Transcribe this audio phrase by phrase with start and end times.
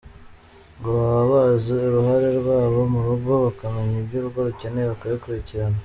[0.77, 5.77] Ngo baba bazi uruhare rwabo mu rugo bakamenya ibyo urugo rukeneye bakabikurikirana,.